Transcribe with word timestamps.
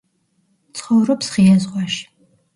ცხოვრობს 0.79 1.31
ღია 1.37 1.61
ზღვაში. 1.69 2.03